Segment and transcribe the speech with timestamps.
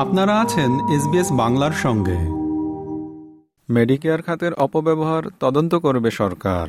[0.00, 2.18] আপনারা আছেন এসবিএস বাংলার সঙ্গে।
[3.72, 6.66] মেডিকেয়ার খাতের অপব্যবহার তদন্ত করবে সরকার।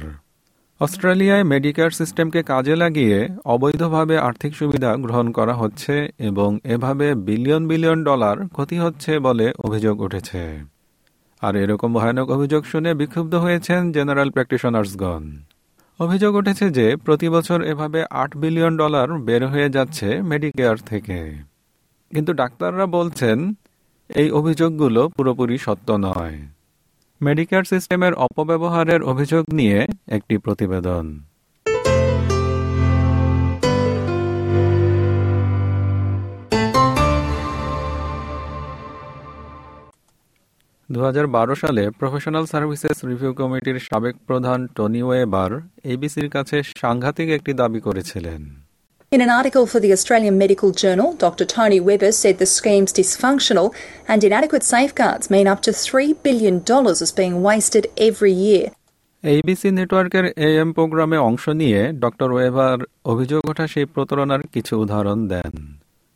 [0.80, 8.04] অস্ট্রেলিয়ায় মেডিকেয়ার সিস্টেমকে কাজে লাগিয়ে অবৈধভাবে আর্থিক সুবিধা গ্রহণ করা হচ্ছে এবং এভাবে বিলিয়ন বিলিয়ন
[8.04, 10.60] ডলার ক্ষতি হচ্ছে বলে অভিযোগ উঠেছে।
[11.42, 15.32] আর এরকম ভয়ানক অভিযোগ শুনে বিক্ষুব্ধ হয়েছেন জেনারেল প্র্যাকটিশনার্সগণ।
[16.00, 21.51] অভিযোগ উঠেছে যে প্রতি বছর এভাবে আট বিলিয়ন ডলার বের হয়ে যাচ্ছে মেডিকেয়ার থেকে।
[22.14, 23.38] কিন্তু ডাক্তাররা বলছেন,
[24.10, 26.38] এই অভিযোগগুলো পুরোপুরি সত্য নয়।
[27.22, 31.06] মেডিকেয়ার সিস্টেমের অপব্যবহারের অভিযোগ নিয়ে একটি প্রতিবেদন।
[40.90, 45.52] দু হাজার বারো সালে প্রফেশনাল সার্ভিসেস রিভিউ কমিটির সাবেক প্রধান টনি ওয়েবার
[45.84, 48.42] এবিসির কাছে সাংঘাতিক একটি দাবি করেছিলেন।
[49.12, 51.44] In an article for the Australian Medical Journal, Dr.
[51.46, 53.74] Tony Webber said the scheme's dysfunctional
[54.08, 58.66] and inadequate safeguards mean up to $3 billion is being wasted every year.
[59.24, 65.54] এইবিসি নেটওয়ার্কের AM প্রোগ্রামে অংশ নিয়ে ডক্টর ওয়েবার অভিযোগ ওঠা সেই প্রতারণার কিছু উদাহরণ দেন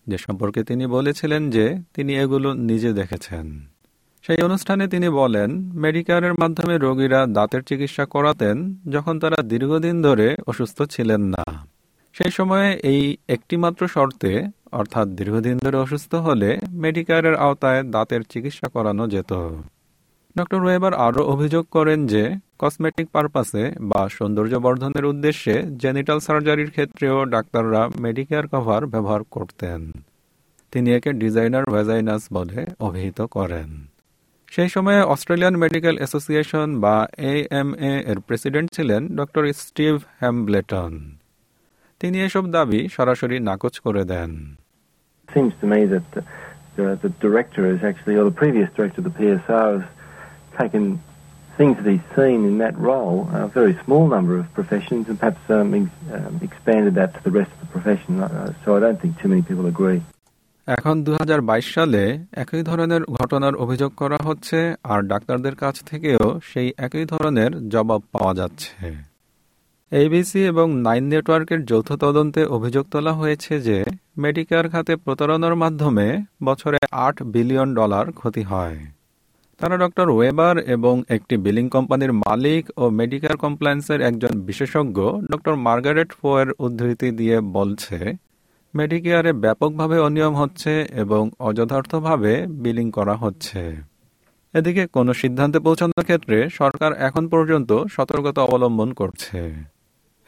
[0.07, 3.45] যে সম্পর্কে তিনি বলেছিলেন যে তিনি এগুলো নিজে দেখেছেন
[4.25, 5.49] সেই অনুষ্ঠানে তিনি বলেন
[5.83, 8.55] মেডিকেয়ারের মাধ্যমে রোগীরা দাঁতের চিকিৎসা করাতেন
[8.89, 11.45] যখন তারা দীর্ঘদিন ধরে অসুস্থ ছিলেন না
[12.15, 13.01] সেই সময়ে এই
[13.35, 14.31] একটিমাত্র শর্তে,
[14.71, 16.49] অর্থাৎ দীর্ঘদিন ধরে অসুস্থ হলে
[16.83, 19.31] মেডিকেয়ারের আওতায় দাঁতের চিকিৎসা করানো যেত।
[20.35, 22.23] ডক্টর ওয়েবার আরও অভিযোগ করেন যে
[22.59, 29.79] কসমেটিক পারপাসে বা সৌন্দর্য বর্ধনের উদ্দেশ্যে জেনিটাল সার্জারির ক্ষেত্রেও ডাক্তাররা মেডিকেয়ার কভার ব্যবহার করতেন।
[30.73, 33.69] তিনি একে ডিজাইনার ভেজাইনাস বলে অভিহিত করেন।
[34.51, 36.95] সেই সময়ে অস্ট্রেলিয়ান মেডিকেল অ্যাসোসিয়েশন বা
[37.31, 40.93] এ এএমএ এর প্রেসিডেন্ট ছিলেন ডক্টর স্টিভ হ্যামব্লেটন।
[42.05, 44.31] তিনি এসব দাবি সরাসরি নাকচ করে দেন
[45.27, 46.21] seems to me that the,
[46.77, 49.85] the, the director is actually, or the previous director of the PSR has
[50.61, 50.83] taken
[51.57, 55.43] things that he's seen in that role, a very small number of professions, and perhaps
[55.49, 55.85] um, ex,
[56.15, 58.13] um, expanded that to the rest of the profession.
[58.19, 60.01] Uh, so I don't think too many people agree.
[60.67, 62.03] এখন দু হাজার বাইশ সালে
[62.43, 64.59] একই ধরনের ঘটনার অভিযোগ করা হচ্ছে
[64.91, 68.87] আর ডাক্তারদের কাছ থেকেও সেই একই ধরনের জবাব পাওয়া যাচ্ছে
[69.91, 73.77] এবিসি এবং নাইন নেটওয়ার্কের যৌথ তদন্তে অভিযোগ তোলা হয়েছে যে
[74.17, 76.07] মেডিকেয়ার খাতে প্রতারণার মাধ্যমে
[76.43, 78.77] বছরে আট বিলিয়ন ডলার ক্ষতি হয়।
[79.59, 84.97] তারা ডক্টর ওয়েবার এবং একটি বিলিং কোম্পানির মালিক ও মেডিকেয়ার কমপ্লায়েন্সের একজন বিশেষজ্ঞ
[85.31, 87.97] ডক্টর মার্গারেট ফোয়ের উদ্ধৃতি দিয়ে বলছে,
[88.73, 93.61] মেডিকেয়ারে ব্যাপকভাবে অনিয়ম হচ্ছে এবং অযথার্থভাবে বিলিং করা হচ্ছে।
[94.53, 99.41] এদিকে কোনো সিদ্ধান্তে পৌঁছানোর ক্ষেত্রে সরকার এখন পর্যন্ত সতর্কতা অবলম্বন করছে।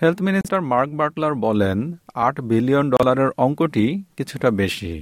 [0.00, 1.78] হেলথ মিনিস্টার মার্ক বাটলার বলেন
[2.26, 3.86] আট বিলিয়ন ডলারের অঙ্কটি
[4.16, 4.94] কিছুটা বেশি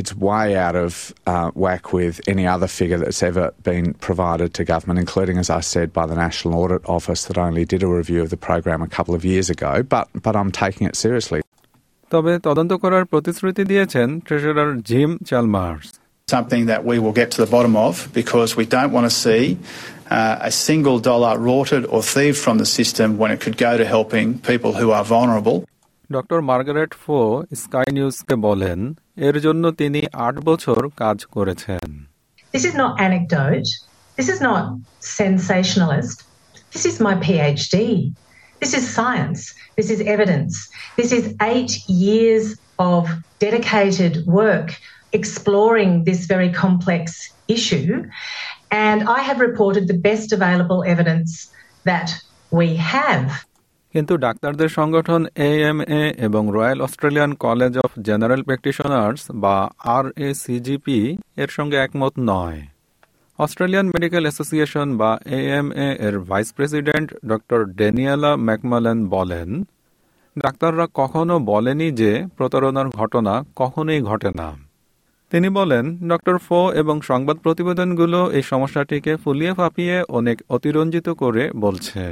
[0.00, 0.92] It's way out of
[1.26, 5.60] uh, whack with any other figure that's ever been provided to government, including, as I
[5.60, 8.88] said, by the National Audit Office that only did a review of the program a
[8.88, 9.72] couple of years ago.
[9.94, 11.40] But, but I'm taking it seriously.
[12.10, 15.88] তবে তদন্ত করার প্রতিশ্রুতি দিয়েছেন treasurer Jim Chalmers
[16.28, 19.42] Something that we will get to the bottom of because we don't want to see
[20.10, 23.84] uh, a single dollar rorted or thieved from the system when it could go to
[23.84, 25.58] helping people who are vulnerable.
[26.10, 27.18] Doctor Margaret ফো
[27.62, 28.78] Sky নিউজকে বলেন
[29.26, 31.86] এর জন্য তিনি আট বছর কাজ করেছেন
[32.54, 33.68] This is not anecdote.
[34.18, 34.64] This is not
[35.20, 36.16] sensationalist.
[36.74, 37.74] This is my PhD.
[38.62, 39.40] This is science.
[39.78, 40.52] This is evidence.
[40.96, 41.72] This is eight
[42.06, 42.44] years
[42.78, 43.02] of
[43.38, 44.68] dedicated work
[45.12, 47.90] exploring this very complex issue.
[48.71, 51.31] And I have reported the best available evidence
[51.85, 52.09] that
[52.51, 53.23] we have.
[53.93, 59.57] কিন্তু ডাক্তারদের সংগঠন AMA এবং royal Australian college of general practitioners বা
[59.97, 60.05] আর
[61.37, 62.59] এর সঙ্গে একমত নয়
[63.39, 69.49] Australian medical association বা এএমএ এর vice president doctor Danielle McMullen বলেন,
[70.35, 74.49] ডাক্তাররা কখনো বলেনি যে প্রতারণার ঘটনা কখনোই ঘটে না
[75.31, 82.03] তিনি বলেন ডক্টর ফো এবং সংবাদ প্রতিবেদনগুলো এই সমস্যাটিকে ফুলিয়ে ফাঁপিয়ে অনেক অতিরঞ্জিত করে বলছে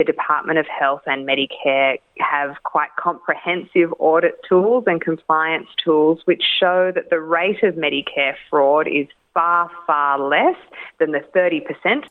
[0.00, 1.92] The Department of Health and Medicare
[2.32, 8.34] have quite comprehensive audit tools and compliance tools which show that the rate of Medicare
[8.46, 9.06] fraud is
[9.36, 10.58] far, far less
[10.98, 12.02] than the 30%.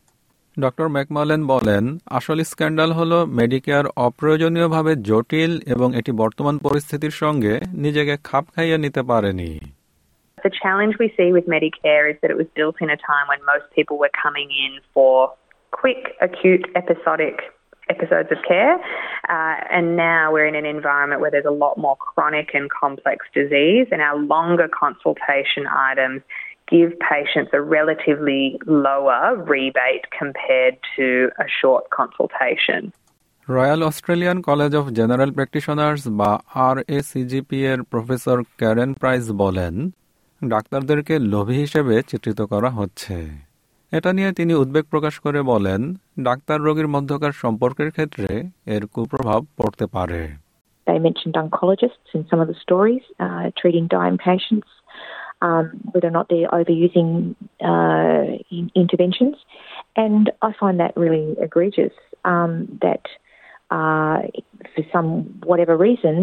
[0.57, 1.83] Doctor McMullen বলেন
[2.17, 7.53] আসল স্ক্যান্ডাল হল Medicare অপ্রয়োজনীয়ভাবে জটিল এবং এটি বর্তমান পরিস্থিতির সঙ্গে
[7.83, 9.51] নিজেকে খাপ খাইয়ে নিতে পারেনি
[10.42, 13.38] The challenge we see with Medicare is that it was built in a time when
[13.52, 15.32] most people were coming in for
[15.72, 17.36] quick, acute, episodic
[17.88, 18.74] episodes of care.
[19.28, 23.26] Uh, and now we're in an environment where there's a lot more chronic and complex
[23.34, 26.22] disease, and our longer consultation items
[26.68, 32.92] give patients a relatively lower rebate compared to a short consultation.
[33.48, 36.30] Royal Australian College of General Practitioners বা
[36.66, 36.76] আর
[37.70, 39.74] এর professor Karen Price বলেন
[40.41, 43.15] ডাক্তারদেরকে লোভী হিসেবে চিত্রিত করা হচ্ছে
[43.91, 45.81] এটা নিয়ে তিনি উদ্বেগ প্রকাশ করে বলেন
[46.19, 48.29] ডাক্তার রোগীর মধ্যকার সম্পর্কের ক্ষেত্রে
[48.65, 50.21] এর কুপ্রভাব পড়তে পারে
[50.87, 54.69] They mentioned oncologists in some of the stories, uh, treating dying patients,
[55.41, 57.09] um, whether or not they're overusing
[57.61, 59.35] uh, in interventions.
[59.95, 61.95] And I find that really egregious
[62.25, 62.51] um,
[62.81, 63.03] that
[63.77, 64.17] uh,
[64.73, 65.09] for some
[65.49, 66.15] whatever reason,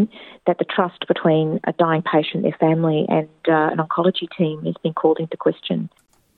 [0.46, 4.78] that the trust between a dying patient, their family, and uh, an oncology team has
[4.84, 5.78] been called into question.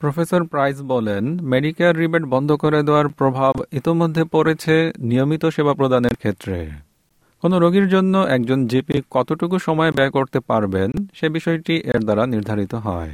[0.01, 4.75] Professor Price বলেন Medicare rebate বন্ধ করে দেওয়ার প্রভাব ইতোমধ্যে পড়েছে
[5.11, 6.59] নিয়মিত সেবা প্রদানের ক্ষেত্রে।
[7.43, 12.75] কোনো রোগীর জন্য একজন জিপি কতটুকু সময় ব্যয় করতে পারবেন সে বিষয়টি এর দ্বারা নির্ধারিত
[12.87, 13.13] হয়।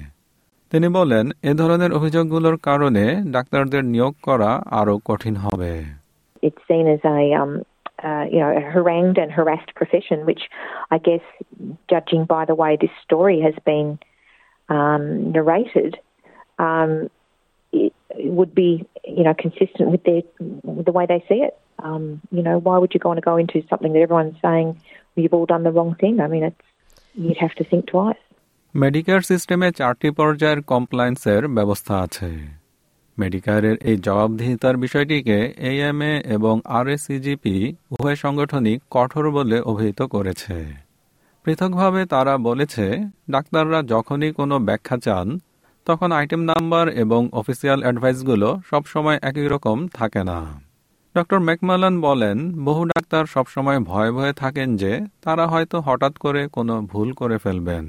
[0.70, 4.50] তিনি বলেন এ ধরনের অভিযোগগুলোর কারণে ডাক্তারদের নিয়োগ করা
[4.80, 5.72] আরও কঠিন হবে।
[6.46, 7.52] It's seen as a um,
[8.03, 10.43] uh, you know, a harangued and harassed profession, which
[10.89, 11.21] I guess,
[11.89, 13.99] judging by the way this story has been
[14.69, 15.97] um, narrated,
[16.57, 17.09] um,
[17.71, 20.21] it, it would be, you know, consistent with their
[20.63, 21.57] with the way they see it.
[21.79, 24.79] Um, you know, why would you want to go into something that everyone's saying
[25.15, 26.19] well, you've all done the wrong thing?
[26.19, 26.61] I mean, it's
[27.15, 28.21] you'd have to think twice.
[28.83, 32.29] Medicare সিস্টেমে চারটি পর্যায়ের কমপ্লায়েন্সের ব্যবস্থা আছে
[33.18, 40.56] মেডিকেয়ারের এই জবাবদিহিতার বিষয়টিকে AMA এবং আরএসিজিপি উভয় সংগঠনই কঠোর বলে অভিহিত করেছে।
[41.44, 42.86] পৃথকভাবে তারা বলেছে,
[43.30, 45.38] ডাক্তাররা যখনই কোনো ব্যাখ্যা চান,
[45.86, 50.38] তখন আইটেম নাম্বার এবং অফিসিয়াল অ্যাডভাইসগুলো সবসময় একই রকম থাকে না।
[51.14, 54.92] ডক্টর ম্যাকমালান বলেন, বহু ডাক্তার সবসময় ভয়ে ভয়ে থাকেন যে
[55.22, 57.84] তারা হয়তো হঠাৎ করে কোনো ভুল করে ফেলবেন।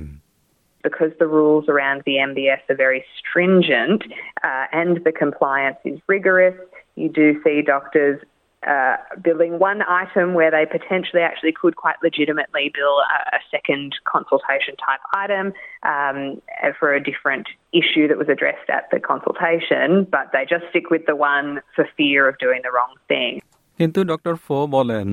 [0.86, 4.02] because the rules around the MBS are very stringent
[4.42, 6.58] uh, and the compliance is rigorous,
[6.96, 8.20] you do see doctors
[8.66, 13.94] uh, billing one item where they potentially actually could quite legitimately bill a, a second
[14.04, 15.52] consultation type item
[15.82, 16.40] um,
[16.78, 21.06] for a different issue that was addressed at the consultation, but they just stick with
[21.06, 23.40] the one for fear of doing the wrong thing.
[23.78, 25.06] কিন্তু doctor ফো বলেন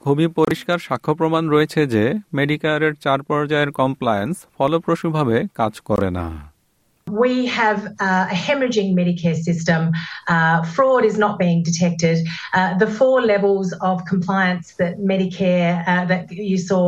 [0.00, 2.04] খুবই পরিষ্কার সাক্ষ্য প্রমাণ রয়েছে যে
[2.34, 6.26] মেডিকেয়ারের চার পর্যায়ের কমপ্লায়েন্স ফলপ্রসূভাবে কাজ করে না
[7.06, 9.80] We have uh, a hemorrhaging Medicare system.
[10.28, 12.16] Uh, fraud is not being detected.
[12.54, 16.84] Uh, the four levels of compliance that Medicare, uh, that you saw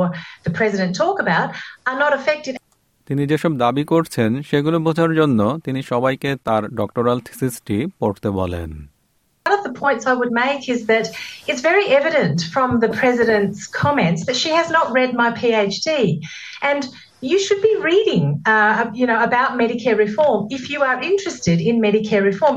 [0.46, 1.48] the President talk about,
[1.86, 2.54] are not effective.
[3.08, 8.70] তিনি যেসব দাবি করছেন সেগুলো বোঝার জন্য তিনি সবাইকে তার ডক্টরাল থিসিসটি পড়তে বলেন
[9.46, 11.08] One of the points I would make is that
[11.48, 16.20] it's very evident from the President's comments that she has not read my PhD.
[16.62, 16.86] And
[17.22, 21.80] you should be reading, uh, you know, about Medicare reform if you are interested in
[21.80, 22.56] Medicare reform.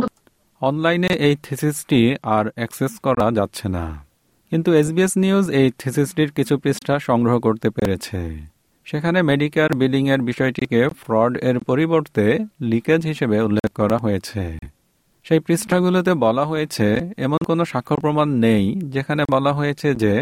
[0.61, 2.01] অনলাইনে এই থিসিসটি
[2.35, 3.85] আর access করা যাচ্ছে না
[4.51, 8.19] কিন্তু SBS news এই থিসিসটির কিছু পৃষ্ঠা সংগ্রহ করতে পেরেছে
[8.87, 12.25] সেখানে মেডিকেয়ার বিলিং এর বিষয়টিকে ফ্রড এর পরিবর্তে
[12.71, 14.43] লিকেজ হিসেবে উল্লেখ করা হয়েছে
[15.25, 16.87] সেই পৃষ্ঠাগুলোতে বলা হয়েছে,
[17.25, 18.63] এমন কোনো সাক্ষ্য প্রমাণ নেই
[18.93, 20.13] যেখানে বলা হয়েছে যে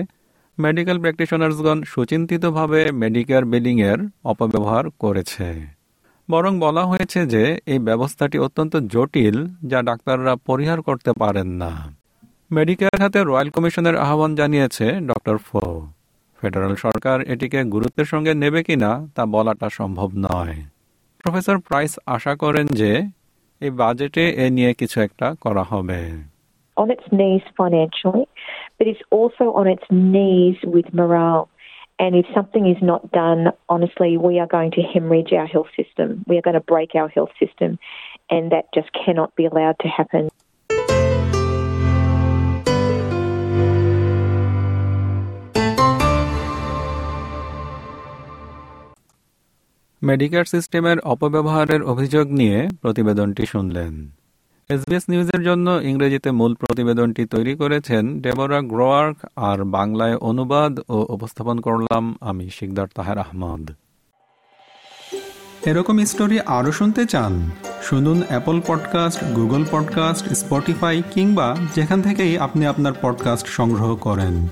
[0.58, 4.00] মেডিকেল প্র্যাকটিশনার্সগণ সুচিন্তিতভাবে মেডিকেয়ার বিলিং এর
[4.32, 5.48] অপব্যবহার করেছে।
[6.30, 7.44] বরং বলা হয়েছে যে
[7.74, 9.38] এই ব্যবস্থাটি অত্যন্ত জটিল
[9.72, 11.72] যা ডাক্তাররা পরিহার করতে পারেন না।
[12.52, 15.62] মেডিকেয়ার হাতে রয়্যাল কমিশনের আহ্বান জানিয়েছে ডক্টর ফো।
[16.40, 20.56] ফেডারেল সরকার এটিকে গুরুত্বের সঙ্গে নেবে কিনা তা বলাটা সম্ভব নয়।
[21.22, 22.92] প্রফেসর প্রাইস আশা করেন যে
[23.65, 26.01] এই বাজেটে এ নিয়ে কিছু একটা করা হবে
[26.77, 28.27] On its knees financially,
[28.77, 31.44] but it's also on its knees with morale.
[32.03, 36.08] And if something is not done, honestly, we are going to hemorrhage our health system.
[36.31, 37.70] We are going to break our health system,
[38.34, 40.25] and that just cannot be allowed to happen.
[50.04, 54.10] Medicare সিস্টেমের অপব্যবহারের অভিযোগ নিয়ে প্রতিবেদনটি শুনলেন।
[54.69, 61.60] SBS নিউজের জন্য ইংরেজিতে মূল প্রতিবেদনটি তৈরি করেছেন ডেবরা গ্রোয়ার্ক আর বাংলায় অনুবাদ ও উপস্থাপন
[61.60, 63.72] করলাম আমি শিকদার তাহের আহমদ।
[65.66, 67.50] এরকম স্টোরি আরও শুনতে চান,
[67.81, 74.48] শুনুন Apple podcast, Google podcast, Spotify কিংবা যেখান থেকেই আপনি আপনার পডকাস্ট সংগ্রহ করেন।